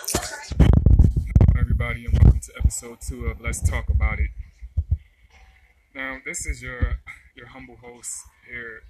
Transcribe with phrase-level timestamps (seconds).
[0.00, 0.68] Hello,
[1.58, 4.30] everybody, and welcome to episode two of Let's Talk About It.
[5.92, 7.00] Now, this is your
[7.34, 8.82] your humble host here,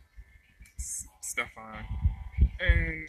[1.23, 1.87] Stefan,
[2.61, 3.09] and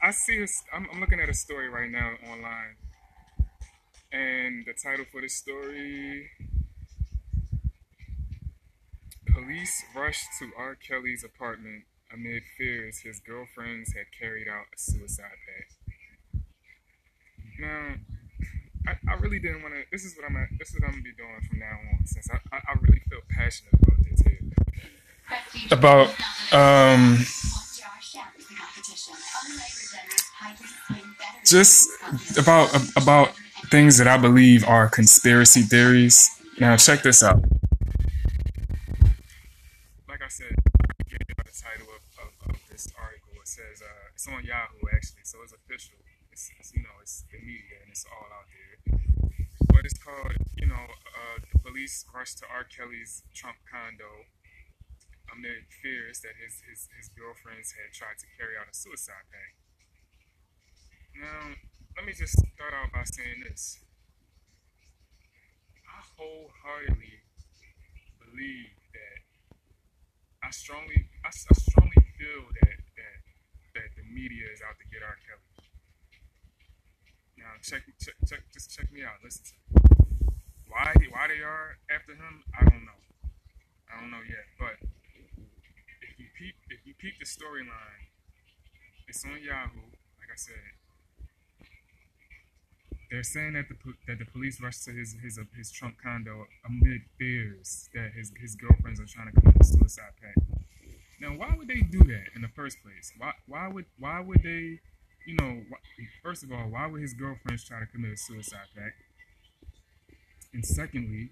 [0.00, 2.76] I see a, I'm, I'm looking at a story right now online,
[4.12, 6.30] and the title for this story:
[9.32, 10.76] Police rushed to R.
[10.76, 15.73] Kelly's apartment amid fears his girlfriends had carried out a suicide pact.
[17.58, 17.94] Now,
[18.86, 19.82] I, I really didn't want to.
[19.90, 20.36] This is what I'm.
[20.58, 23.00] This is what I'm gonna be doing from now on, since I, I, I really
[23.08, 24.40] feel passionate about this here.
[25.70, 26.08] About
[26.52, 27.24] um,
[31.46, 31.88] just
[32.38, 33.34] about about
[33.70, 36.30] things that I believe are conspiracy theories.
[36.60, 37.42] Now, check this out.
[51.74, 52.62] Police rushed to R.
[52.62, 54.30] Kelly's Trump condo
[55.26, 59.58] amid fears that his, his his girlfriends had tried to carry out a suicide pact.
[61.18, 61.58] Now
[61.98, 63.82] let me just start out by saying this.
[65.82, 67.26] I wholeheartedly
[68.22, 69.18] believe that
[70.46, 73.18] I strongly I, I strongly feel that that
[73.74, 75.18] that the media is out to get R.
[75.26, 75.50] Kelly.
[77.34, 79.18] Now check, check, check, just check me out.
[79.26, 79.83] Listen to me.
[80.74, 82.98] Why, why they are after him, I don't know.
[83.86, 84.42] I don't know yet.
[84.58, 84.82] But
[86.02, 88.10] if you peep, if you peep the storyline,
[89.06, 89.86] it's on Yahoo.
[90.18, 90.66] Like I said,
[93.08, 96.46] they're saying that the that the police rushed to his his uh, his Trump condo
[96.66, 100.42] amid fears that his his girlfriends are trying to commit a suicide pact.
[101.20, 103.12] Now, why would they do that in the first place?
[103.16, 104.80] Why why would why would they
[105.24, 105.62] you know,
[106.22, 109.03] first of all, why would his girlfriends try to commit a suicide pact?
[110.54, 111.30] And secondly,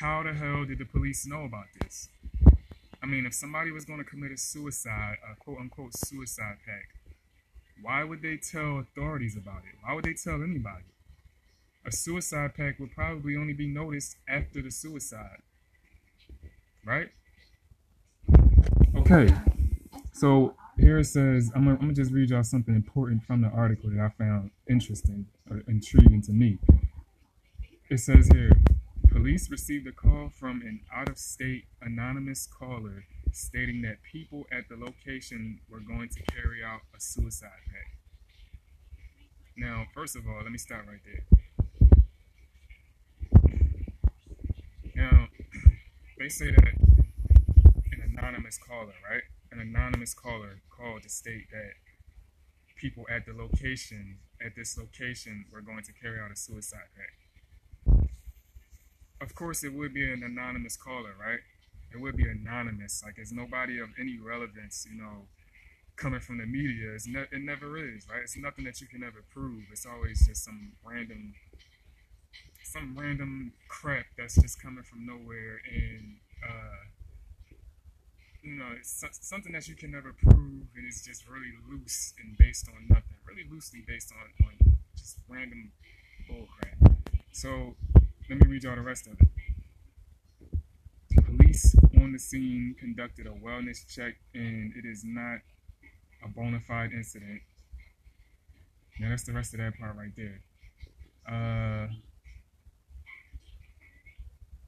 [0.00, 2.08] how the hell did the police know about this?
[3.02, 6.92] I mean, if somebody was going to commit a suicide, a quote unquote suicide pact,
[7.82, 9.76] why would they tell authorities about it?
[9.82, 10.84] Why would they tell anybody?
[11.84, 15.42] A suicide pact would probably only be noticed after the suicide.
[16.86, 17.08] Right?
[18.96, 19.34] Okay.
[20.12, 23.48] So here it says, I'm gonna, I'm gonna just read y'all something important from the
[23.48, 26.58] article that I found interesting or intriguing to me.
[27.90, 28.50] It says here,
[29.10, 35.60] police received a call from an out-of-state anonymous caller stating that people at the location
[35.68, 37.96] were going to carry out a suicide pact.
[39.56, 41.24] Now, first of all, let me start right there.
[44.96, 45.28] Now,
[46.18, 46.74] they say that
[47.92, 49.22] an anonymous caller, right?
[49.54, 51.74] an anonymous caller called to state that
[52.76, 57.23] people at the location, at this location, were going to carry out a suicide pact.
[59.24, 61.40] Of course, it would be an anonymous caller, right?
[61.92, 63.02] It would be anonymous.
[63.04, 65.28] Like, it's nobody of any relevance, you know,
[65.96, 66.92] coming from the media.
[66.94, 68.22] It's ne- it never is, right?
[68.22, 69.64] It's nothing that you can ever prove.
[69.72, 71.34] It's always just some random,
[72.62, 76.84] some random crap that's just coming from nowhere and, uh,
[78.42, 82.36] you know, it's something that you can never prove, and it's just really loose and
[82.36, 85.72] based on nothing, really loosely based on, on just random
[86.28, 86.96] bullcrap.
[87.32, 87.74] So
[88.28, 89.28] let me read y'all the rest of it.
[91.24, 95.40] Police on the scene conducted a wellness check, and it is not
[96.24, 97.42] a bona fide incident.
[98.98, 100.40] Now that's the rest of that part right there.
[101.28, 101.88] Uh,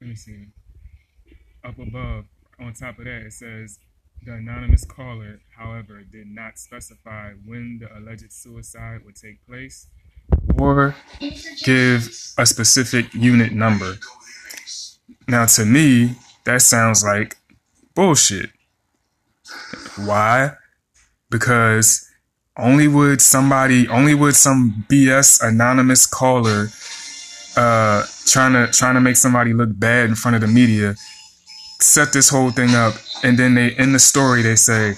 [0.00, 0.48] let me see.
[1.64, 2.26] Up above,
[2.60, 3.78] on top of that, it says
[4.24, 9.88] the anonymous caller, however, did not specify when the alleged suicide would take place
[10.58, 10.94] or
[11.64, 12.08] give
[12.38, 13.96] a specific unit number.
[15.28, 17.36] Now, to me, that sounds like
[17.94, 18.50] bullshit.
[19.96, 20.52] Why?
[21.30, 22.08] Because
[22.56, 26.68] only would somebody, only would some BS anonymous caller,
[27.56, 30.94] uh, trying to trying to make somebody look bad in front of the media
[31.80, 34.94] set this whole thing up, and then they in the story they say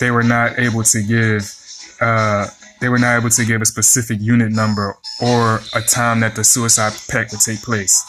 [0.00, 1.54] they were not able to give
[2.00, 2.46] uh,
[2.80, 6.44] they were not able to give a specific unit number or a time that the
[6.44, 8.04] suicide pact would take place.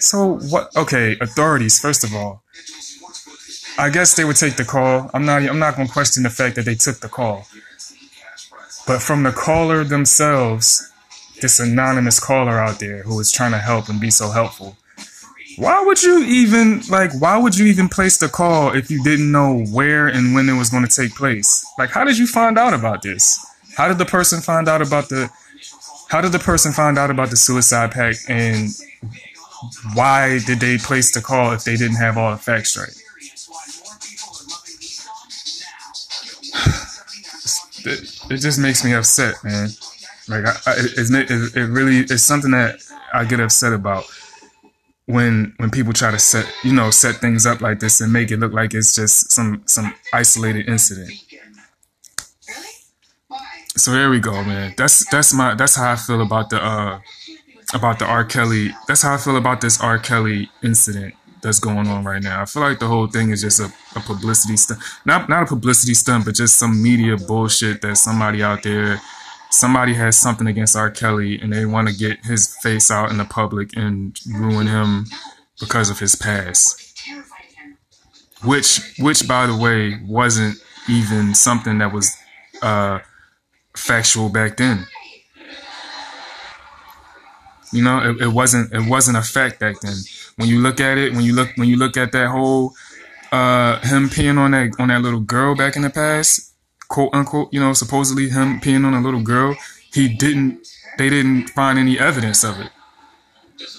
[0.00, 0.74] So what?
[0.76, 1.78] Okay, authorities.
[1.78, 2.42] First of all,
[3.78, 5.10] I guess they would take the call.
[5.14, 5.42] I'm not.
[5.42, 7.46] I'm not going to question the fact that they took the call.
[8.86, 10.90] But from the caller themselves,
[11.40, 14.76] this anonymous caller out there who is trying to help and be so helpful,
[15.56, 19.30] why would you even like why would you even place the call if you didn't
[19.30, 22.58] know where and when it was going to take place like how did you find
[22.58, 23.44] out about this
[23.76, 25.30] How did the person find out about the?
[26.08, 28.68] How did the person find out about the suicide pact, and
[29.94, 32.94] why did they place the call if they didn't have all the facts right?
[37.84, 37.98] It,
[38.30, 39.70] it just makes me upset, man.
[40.28, 42.80] Like I, I, it, it, it really it's something that
[43.12, 44.04] I get upset about
[45.12, 48.30] when when people try to set you know set things up like this and make
[48.30, 51.12] it look like it's just some some isolated incident.
[53.76, 54.74] So there we go, man.
[54.76, 57.00] That's that's my that's how I feel about the uh
[57.74, 58.24] about the R.
[58.24, 58.70] Kelly.
[58.86, 59.98] That's how I feel about this R.
[59.98, 62.42] Kelly incident that's going on right now.
[62.42, 64.80] I feel like the whole thing is just a, a publicity stunt.
[65.04, 69.00] Not not a publicity stunt, but just some media bullshit that somebody out there
[69.52, 70.90] somebody has something against R.
[70.90, 75.06] Kelly and they want to get his face out in the public and ruin him
[75.60, 76.78] because of his past.
[78.42, 80.56] Which, which by the way, wasn't
[80.88, 82.16] even something that was
[82.62, 83.00] uh,
[83.76, 84.86] factual back then.
[87.72, 89.96] You know, it, it wasn't it wasn't a fact back then.
[90.36, 92.74] When you look at it, when you look when you look at that whole
[93.30, 96.51] uh, him peeing on that on that little girl back in the past,
[96.92, 99.56] quote unquote, you know, supposedly him peeing on a little girl,
[99.90, 100.68] he didn't,
[100.98, 102.70] they didn't find any evidence of it.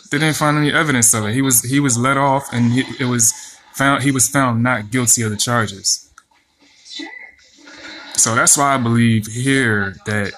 [0.10, 1.36] They didn't find any evidence of it.
[1.36, 3.32] He was, he was let off and he, it was
[3.72, 6.12] found, he was found not guilty of the charges.
[8.16, 10.34] So that's why I believe here that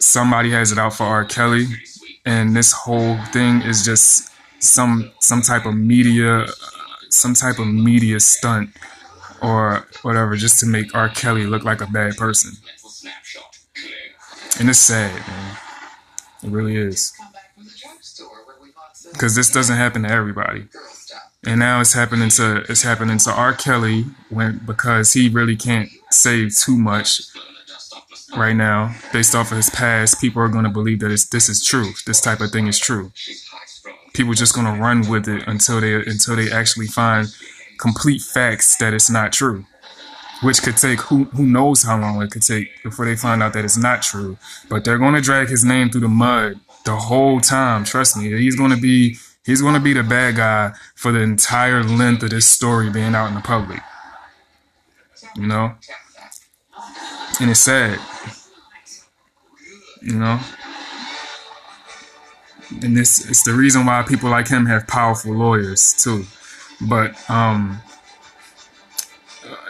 [0.00, 1.24] somebody has it out for R.
[1.24, 1.66] Kelly
[2.24, 6.46] and this whole thing is just some, some type of media,
[7.10, 8.70] some type of media stunt
[9.42, 11.08] or whatever just to make R.
[11.08, 12.52] Kelly look like a bad person.
[14.58, 15.56] And it's sad, man.
[16.42, 17.12] It really is.
[19.12, 20.68] Because this doesn't happen to everybody.
[21.46, 23.52] And now it's happening to it's happening to R.
[23.54, 27.22] Kelly when because he really can't say too much
[28.36, 30.20] right now based off of his past.
[30.20, 31.92] People are going to believe that this is true.
[32.06, 33.12] This type of thing is true.
[34.12, 37.28] People just going to run with it until they until they actually find
[37.78, 39.64] complete facts that it's not true.
[40.42, 43.54] Which could take who who knows how long it could take before they find out
[43.54, 44.36] that it's not true.
[44.68, 47.84] But they're gonna drag his name through the mud the whole time.
[47.84, 52.22] Trust me, he's gonna be he's gonna be the bad guy for the entire length
[52.22, 53.80] of this story being out in the public.
[55.36, 55.74] You know?
[57.40, 57.98] And it's sad.
[60.02, 60.40] You know?
[62.82, 66.26] And this it's the reason why people like him have powerful lawyers too.
[66.80, 67.80] But um,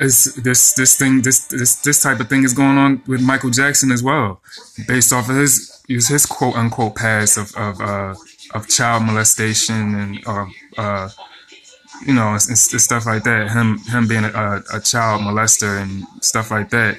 [0.00, 3.50] is this this thing this this this type of thing is going on with Michael
[3.50, 4.40] Jackson as well,
[4.86, 8.14] based off of his use his quote unquote past of of uh,
[8.54, 11.08] of child molestation and uh, uh,
[12.06, 13.50] you know stuff like that.
[13.50, 16.98] Him him being a, a, child molester and stuff like that.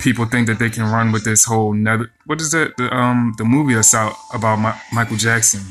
[0.00, 2.10] People think that they can run with this whole nether.
[2.26, 2.76] What is that?
[2.76, 5.62] The um the movie that's out about My, Michael Jackson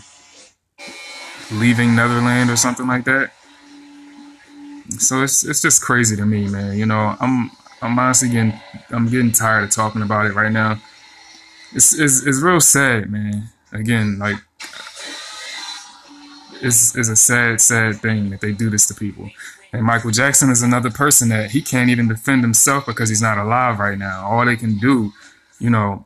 [1.52, 3.32] leaving Netherland or something like that
[4.90, 6.78] so it's it's just crazy to me, man.
[6.78, 7.52] You know, I'm
[7.82, 8.54] I'm honestly getting
[8.90, 10.80] I'm getting tired of talking about it right now.
[11.74, 13.50] It's it's, it's real sad, man.
[13.72, 14.38] Again, like
[16.62, 19.30] it's it's a sad sad thing that they do this to people.
[19.72, 23.40] And Michael Jackson is another person that he can't even defend himself because he's not
[23.40, 24.28] alive right now.
[24.28, 25.12] All they can do,
[25.60, 26.06] you know,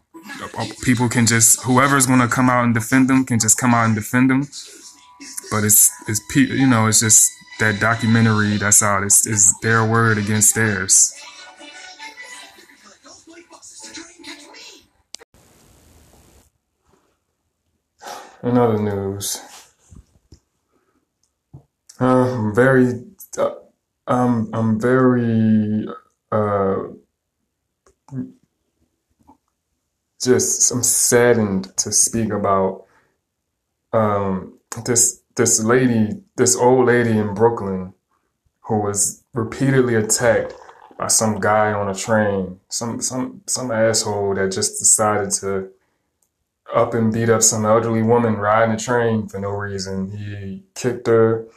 [0.83, 3.85] people can just whoever's going to come out and defend them can just come out
[3.85, 4.47] and defend them.
[5.51, 10.17] But it's it's you know it's just that documentary that's out is, is their word
[10.17, 11.13] against theirs.
[18.43, 19.41] In other news,
[21.99, 23.03] uh, I'm very,
[23.37, 23.55] uh,
[24.07, 25.85] um, I'm very,
[26.31, 26.75] uh,
[30.21, 32.85] just I'm saddened to speak about
[33.93, 37.93] um, this this lady, this old lady in Brooklyn
[38.61, 40.53] who was repeatedly attacked
[40.97, 45.69] by some guy on a train, some some some asshole that just decided to
[46.73, 50.11] up and beat up some elderly woman riding a train for no reason.
[50.11, 51.47] He kicked her,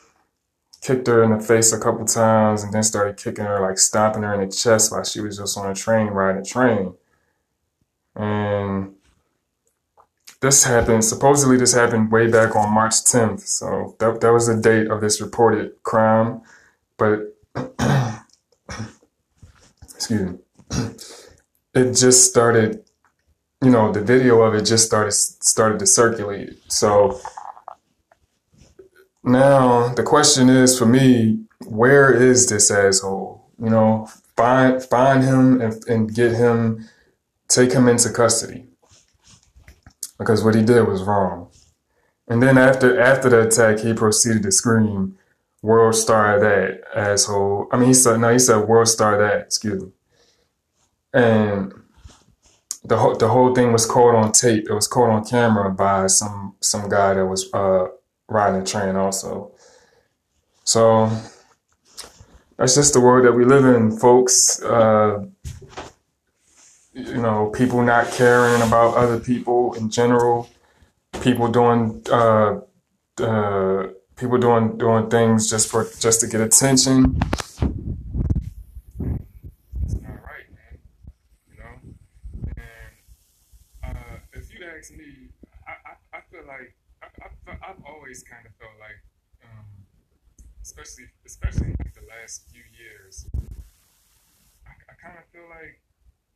[0.82, 4.22] kicked her in the face a couple times, and then started kicking her, like stomping
[4.22, 6.94] her in the chest while she was just on a train riding a train.
[8.14, 8.94] And
[10.40, 13.40] this happened, supposedly this happened way back on March 10th.
[13.40, 16.40] So that, that was the date of this reported crime.
[16.96, 17.36] But,
[19.82, 20.38] excuse me,
[21.74, 22.84] it just started,
[23.62, 26.58] you know, the video of it just started, started to circulate.
[26.72, 27.20] So
[29.22, 33.46] now the question is for me, where is this asshole?
[33.62, 36.88] You know, find, find him and, and get him
[37.48, 38.69] take him into custody
[40.20, 41.48] because what he did was wrong.
[42.28, 45.16] And then after after the attack, he proceeded to scream,
[45.62, 49.82] "World star that asshole!" I mean, he said no, he said "World star that." Excuse
[49.82, 49.90] me.
[51.12, 51.72] And
[52.84, 54.68] the whole the whole thing was caught on tape.
[54.68, 57.86] It was caught on camera by some some guy that was uh,
[58.28, 59.52] riding a train also.
[60.64, 61.10] So
[62.58, 64.62] that's just the world that we live in, folks.
[64.62, 65.24] Uh,
[66.92, 70.48] you know, people not caring about other people in general.
[71.22, 72.60] People doing uh,
[73.18, 77.20] uh, people doing doing things just for just to get attention.
[77.42, 77.60] It's
[80.00, 80.78] not right, man.
[81.50, 81.74] You know?
[83.82, 85.28] And uh, if you'd ask me,
[85.66, 86.74] I, I, feel like
[87.12, 89.02] I've always kind of felt like,
[89.44, 89.66] um,
[90.62, 93.26] especially especially like the last few years,
[94.66, 95.82] I, I kind of feel like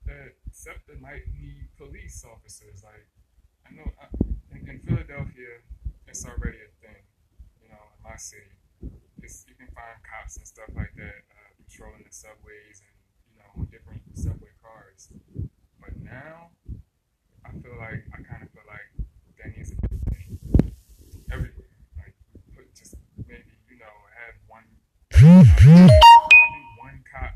[0.06, 2.84] that SEPTA might need police officers.
[2.84, 3.08] Like
[3.66, 4.06] I know I,
[4.52, 5.60] in, in Philadelphia,
[6.08, 7.02] it's already a thing.
[7.62, 8.52] You know, in my city,
[9.22, 12.96] it's, you can find cops and stuff like that uh, patrolling the subways and
[13.32, 15.08] you know different subway cars.
[15.80, 16.52] But now,
[17.44, 18.88] I feel like I kind of feel like
[19.40, 20.04] that needs to be
[21.32, 21.74] everywhere.
[21.96, 22.14] Like
[22.54, 22.94] put just
[23.26, 24.68] maybe you know have one.
[25.12, 27.34] I think one cop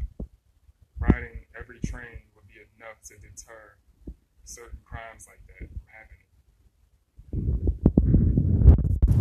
[1.01, 2.28] riding every train
[2.79, 3.75] enough to deter
[4.45, 6.27] certain crimes like that from happening.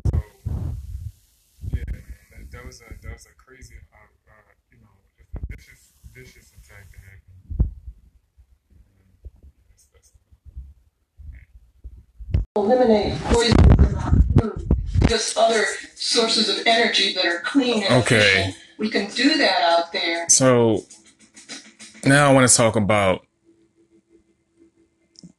[0.05, 0.21] So
[1.73, 3.97] yeah, man, that, that was a that was a crazy, uh,
[4.29, 7.71] uh, you know, just a vicious vicious attack that happened.
[9.71, 10.11] That's, that's,
[12.55, 14.69] eliminate poison from our food,
[15.07, 18.17] just other sources of energy that are clean and Okay.
[18.17, 18.55] efficient.
[18.77, 20.29] We can do that out there.
[20.29, 20.83] So
[22.05, 23.26] now I want to talk about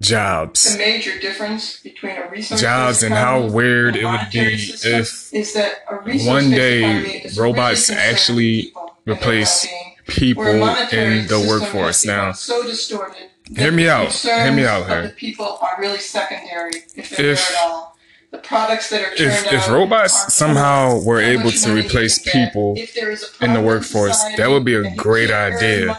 [0.00, 0.72] jobs.
[0.72, 5.54] The major difference between a resource Jobs and how weird it would be if is
[5.54, 8.72] that a one day robots actually
[9.06, 9.66] replace
[10.06, 12.04] people in the workforce.
[12.04, 13.30] Now, so distorted.
[13.54, 14.12] hear me out.
[14.12, 15.08] Hear me out here.
[15.08, 17.87] The people are really secondary, if If- at all.
[18.30, 22.40] The products that are turned if if robots somehow were able to replace you can
[22.40, 22.48] get.
[22.48, 25.96] people If there is a in the workforce, that would be a great idea.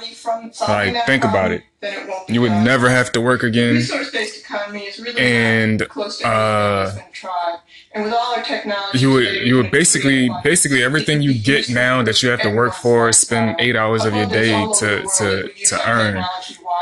[0.62, 1.64] Like, think about it.
[1.80, 3.76] then it won't You would never have to work again.
[3.76, 7.60] Resource-based economy is really And, close to anything uh, that's been tried.
[7.92, 12.04] And with all our technology, You would you would basically basically everything you get now
[12.04, 15.90] that you have to work for, spend eight hours of your day to to to
[15.90, 16.24] earn.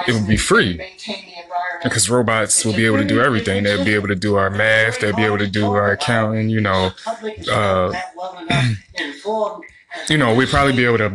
[0.07, 0.73] It would be free.
[0.73, 1.83] to maintain the environment.
[1.83, 3.63] Because robots will be able to do everything.
[3.63, 4.99] They'll be able to do our math.
[4.99, 6.49] They'll be able to do our accounting.
[6.49, 6.91] You know,
[7.51, 7.93] uh,
[10.09, 11.09] you know, we'd probably be able to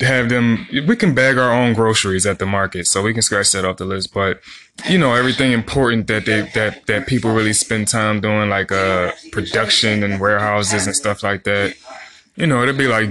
[0.00, 0.66] have them.
[0.86, 3.76] We can bag our own groceries at the market, so we can scratch that off
[3.76, 4.14] the list.
[4.14, 4.40] But
[4.88, 9.12] you know, everything important that they that that people really spend time doing, like uh,
[9.32, 11.74] production and warehouses and stuff like that.
[12.36, 13.10] You know, it'd be like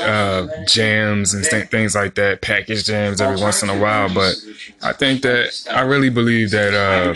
[0.00, 4.12] uh, jams and th- things like that, packaged jams every once in a while.
[4.12, 4.36] But
[4.82, 7.12] I think that I really believe that uh,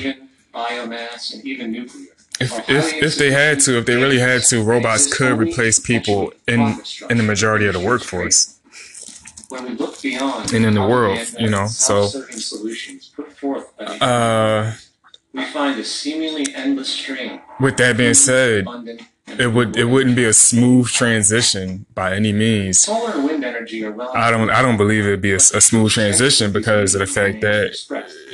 [0.53, 2.08] biomass, and even nuclear.
[2.41, 6.33] If if if they had to, if they really had to, robots could replace people
[6.47, 6.81] in
[7.11, 8.59] in the majority of the workforce.
[9.49, 13.65] When we look beyond And in the world, you know, so- self-serving solutions put forth
[13.79, 14.73] by the Uh,
[15.33, 18.67] we find a seemingly endless string with that being said,
[19.39, 22.87] it would it wouldn't be a smooth transition by any means.
[23.67, 26.53] Solar and wind energy I don't I don't believe it'd be a, a smooth transition
[26.53, 27.77] because of the fact that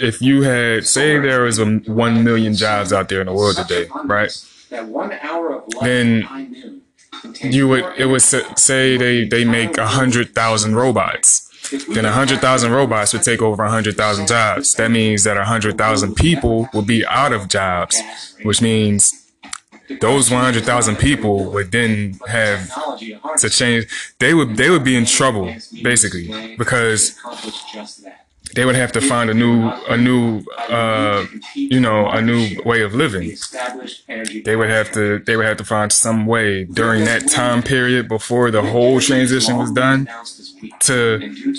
[0.01, 3.57] if you had say there was a one million jobs out there in the world
[3.57, 4.31] today, right?
[4.71, 6.83] that one hour of light Then
[7.43, 11.51] You would it would say they they make a hundred thousand robots.
[11.89, 14.75] Then a hundred thousand robots would take over a hundred thousand jobs.
[14.75, 18.01] That means that a hundred thousand people will be out of jobs,
[18.43, 19.24] which means
[20.01, 22.71] those one hundred thousand people would then have
[23.39, 23.87] to change.
[24.19, 27.19] They would they would be in trouble basically because
[28.55, 32.83] they would have to find a new a new uh you know a new way
[32.83, 33.33] of living.
[34.45, 38.09] They would have to they would have to find some way during that time period
[38.09, 40.09] before the whole transition was done
[40.81, 41.19] to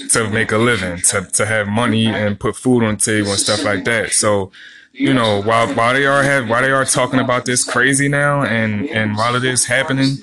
[0.10, 3.40] to make a living, to to have money and put food on the table and
[3.40, 4.12] stuff like that.
[4.12, 4.52] So
[4.98, 8.42] you know while while they are have while they are talking about this crazy now
[8.44, 10.18] and and while it is happening,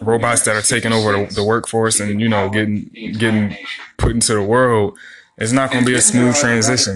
[0.00, 2.84] robots that are taking over the, the workforce and you know getting
[3.18, 3.56] getting
[3.96, 4.96] put into the world,
[5.36, 6.94] it's not going to be a smooth transition.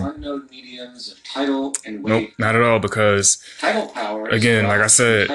[1.88, 3.42] Nope, not at all because
[4.31, 5.28] Again, like I said,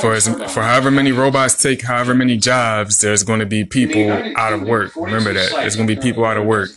[0.00, 4.10] for as, for however many robots take however many jobs, there's going to be people
[4.36, 4.96] out of work.
[4.96, 6.70] Remember that there's going to be people out of work.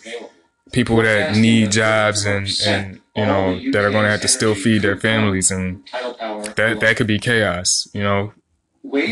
[0.74, 4.56] People that need jobs and and you know that are going to have to still
[4.56, 5.88] feed their families and
[6.56, 8.34] that that could be chaos you know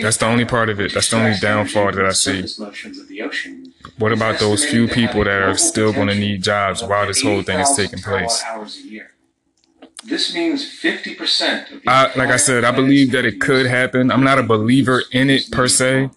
[0.01, 3.07] that's the only part of it that's the only downfall that i see Motions of
[3.07, 3.73] the ocean.
[3.97, 7.41] what about those few people that are still going to need jobs while this whole
[7.43, 9.07] thing is taking place Hours a year.
[10.03, 14.09] This means 50% of I, like I said, I believe that it could happen.
[14.11, 16.09] I'm not a believer in it per se.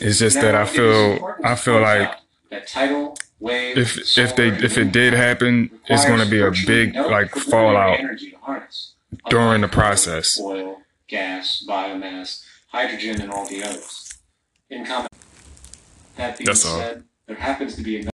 [0.00, 2.16] It's just that I feel I feel like
[2.50, 6.52] that tidal wave if if they if it did happen, it's going to be a
[6.66, 7.98] big like fallout
[9.28, 10.40] during the process.
[10.40, 14.18] Oil, gas, biomass, hydrogen, and all the others.
[14.70, 15.08] In common.
[16.16, 16.78] That being That's all.
[16.78, 18.10] said, there happens to be another.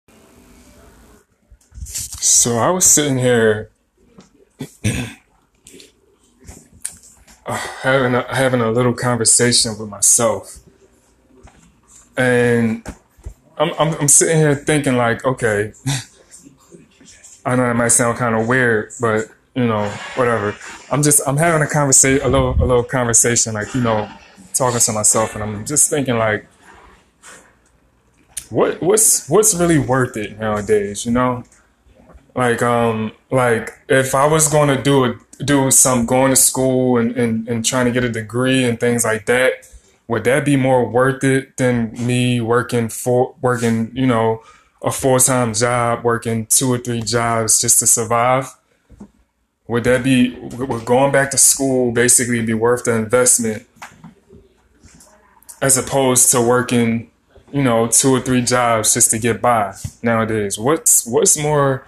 [1.84, 3.72] So I was sitting here
[7.46, 10.60] uh, having a, having a little conversation with myself,
[12.18, 12.86] and
[13.60, 15.74] I'm, I'm I'm sitting here thinking like, okay,
[17.46, 20.56] I know that might sound kind of weird, but you know, whatever.
[20.92, 24.10] I'm just I'm having a conversation, a little a little conversation, like you know,
[24.54, 26.48] talking to myself, and I'm just thinking like,
[28.50, 31.44] what what's what's really worth it nowadays, you know?
[32.36, 36.98] like um like if I was going to do a, do some going to school
[36.98, 39.68] and, and and trying to get a degree and things like that,
[40.10, 44.42] would that be more worth it than me working for working you know
[44.82, 48.56] a full time job, working two or three jobs just to survive?
[49.68, 53.68] Would that be would going back to school basically be worth the investment
[55.62, 57.12] as opposed to working
[57.52, 60.58] you know two or three jobs just to get by nowadays?
[60.58, 61.86] What's what's more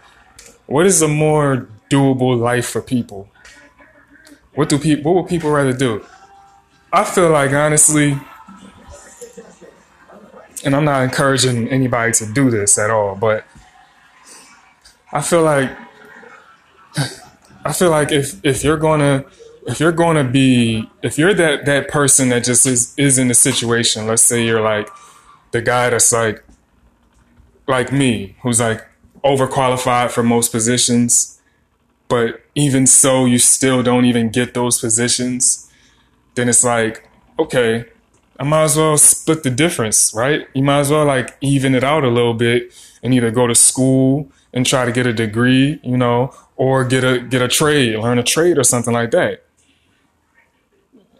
[0.68, 3.30] what is a more doable life for people?
[4.54, 6.06] What do people what would people rather do?
[6.94, 8.18] I feel like honestly,
[10.64, 13.46] and I'm not encouraging anybody to do this at all, but
[15.12, 15.72] I feel like
[17.64, 19.26] I feel like if if you're gonna
[19.68, 23.36] if you're gonna be if you're that that person that just is is in a
[23.36, 24.90] situation, let's say you're like
[25.52, 26.44] the guy that's like
[27.68, 28.86] like me, who's like
[29.24, 31.40] overqualified for most positions,
[32.08, 35.61] but even so, you still don't even get those positions,
[36.36, 37.86] then it's like, okay,
[38.40, 40.48] I might as well split the difference, right?
[40.54, 43.56] You might as well like even it out a little bit and either go to
[43.56, 47.98] school and try to get a degree, you know, or get a get a trade,
[48.00, 49.44] learn a trade or something like that.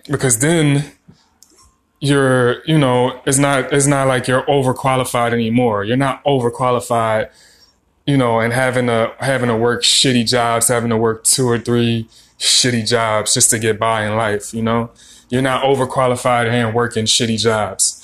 [0.10, 0.92] Because then
[2.00, 5.84] you're, you know, it's not it's not like you're overqualified anymore.
[5.84, 7.30] You're not overqualified
[8.06, 11.60] you know, and having to having to work shitty jobs, having to work two or
[11.60, 12.10] three
[12.42, 14.90] shitty jobs just to get by in life, you know?
[15.30, 17.98] You're not overqualified and working shitty jobs.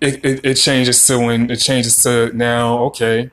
[0.00, 3.30] It, it, it changes to when it changes to now, okay,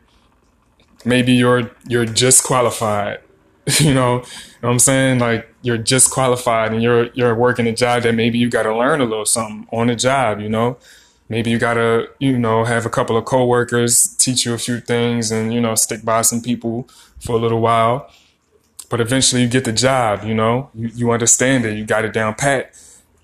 [1.06, 3.20] maybe you're you're just qualified.
[3.80, 4.24] you know, know
[4.62, 5.20] what I'm saying?
[5.20, 9.02] Like you're just qualified and you're you're working a job that maybe you gotta learn
[9.02, 10.78] a little something on the job, you know?
[11.32, 15.32] maybe you gotta you know have a couple of coworkers teach you a few things
[15.32, 16.88] and you know stick by some people
[17.22, 18.12] for a little while
[18.92, 22.14] but eventually you get the job you know you, you understand it you got it
[22.14, 22.76] down pat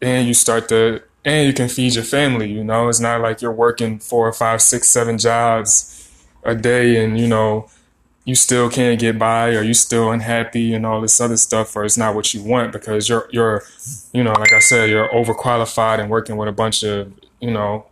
[0.02, 3.42] and you start to and you can feed your family you know it's not like
[3.42, 5.94] you're working four or five six seven jobs
[6.44, 7.70] a day and you know
[8.26, 11.86] you still can't get by or you still unhappy and all this other stuff or
[11.86, 13.64] it's not what you want because you're you're
[14.14, 17.86] you know like i said you're overqualified and working with a bunch of you know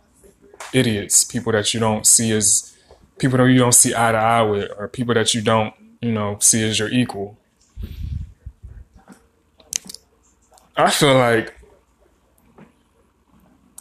[0.72, 2.76] idiots, people that you don't see as
[3.18, 6.12] people that you don't see eye to eye with, or people that you don't, you
[6.12, 7.38] know, see as your equal.
[10.76, 11.54] I feel like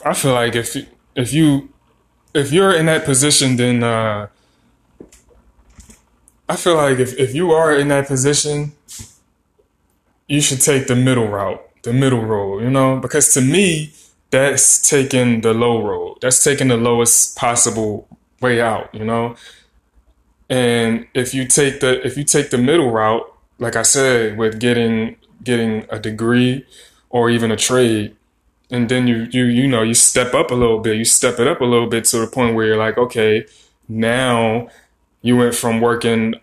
[0.04, 0.76] I feel like if
[1.16, 1.70] if you
[2.34, 4.28] if you're in that position, then uh,
[6.48, 8.74] I feel like if, if you are in that position,
[10.28, 13.94] you should take the middle route, the middle road, you know, because to me,
[14.30, 16.18] that's taking the low road.
[16.22, 18.08] That's taking the lowest possible
[18.42, 19.36] way out, you know?
[20.50, 23.24] And if you take the if you take the middle route,
[23.58, 26.66] like I said, with getting getting a degree
[27.10, 28.16] or even a trade,
[28.70, 31.48] and then you you you know, you step up a little bit, you step it
[31.48, 33.46] up a little bit to the point where you're like, okay,
[33.88, 34.68] now
[35.22, 36.36] you went from working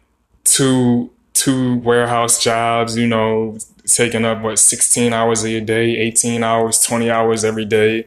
[0.44, 6.80] two two warehouse jobs, you know, taking up what 16 hours a day, 18 hours,
[6.80, 8.06] 20 hours every day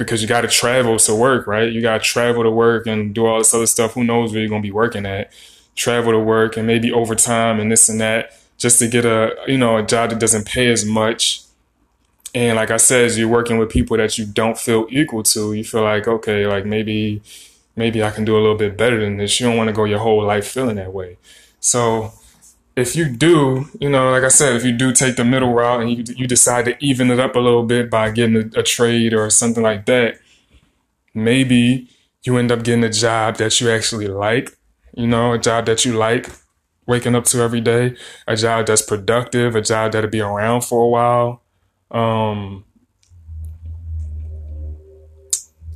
[0.00, 1.70] because you got to travel to work, right?
[1.70, 3.92] You got to travel to work and do all this other stuff.
[3.92, 5.30] Who knows where you're going to be working at?
[5.76, 9.58] Travel to work and maybe overtime and this and that just to get a, you
[9.58, 11.42] know, a job that doesn't pay as much.
[12.34, 15.52] And like I said, you're working with people that you don't feel equal to.
[15.54, 17.22] You feel like, okay, like maybe
[17.74, 19.40] maybe I can do a little bit better than this.
[19.40, 21.16] You don't want to go your whole life feeling that way.
[21.58, 22.12] So
[22.76, 25.80] if you do, you know, like I said, if you do take the middle route
[25.80, 28.62] and you, you decide to even it up a little bit by getting a, a
[28.62, 30.18] trade or something like that,
[31.14, 31.88] maybe
[32.22, 34.56] you end up getting a job that you actually like,
[34.94, 36.28] you know, a job that you like
[36.90, 37.94] waking up to every day,
[38.26, 41.42] a job that's productive, a job that'll be around for a while.
[41.90, 42.64] Um,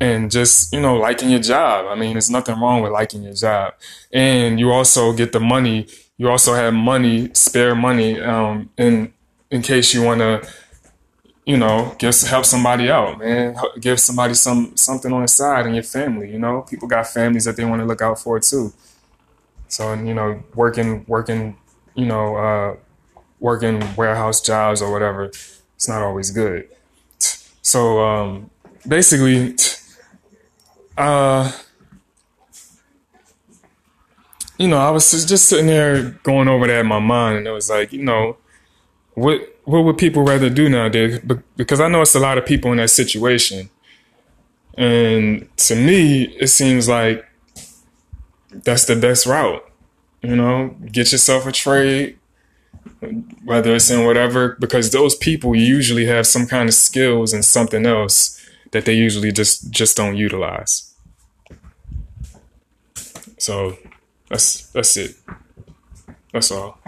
[0.00, 1.86] and just you know liking your job.
[1.88, 3.74] I mean there's nothing wrong with liking your job.
[4.12, 5.86] And you also get the money.
[6.18, 9.14] You also have money spare money um, in
[9.50, 10.46] in case you want to
[11.46, 13.56] you know give help somebody out man.
[13.80, 16.62] Give somebody some something on the side in your family you know?
[16.62, 18.72] People got families that they want to look out for too
[19.74, 21.56] so and you know working working
[21.94, 22.76] you know uh,
[23.40, 26.68] working warehouse jobs or whatever it's not always good
[27.62, 28.50] so um,
[28.86, 29.56] basically
[30.96, 31.50] uh,
[34.58, 37.50] you know, I was just sitting there going over that in my mind, and it
[37.50, 38.36] was like, you know,
[39.14, 41.20] what what would people rather do nowadays?
[41.56, 43.70] Because I know it's a lot of people in that situation,
[44.74, 47.24] and to me, it seems like
[48.62, 49.64] that's the best route.
[50.22, 52.18] You know, get yourself a trade,
[53.44, 57.84] whether it's in whatever, because those people usually have some kind of skills and something
[57.84, 58.40] else
[58.70, 60.94] that they usually just just don't utilize.
[63.38, 63.76] So
[64.28, 65.16] that's that's it.
[66.32, 66.78] That's all.